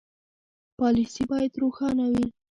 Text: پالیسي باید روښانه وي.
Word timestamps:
پالیسي 0.79 1.23
باید 1.31 1.51
روښانه 1.61 2.05
وي. 2.13 2.25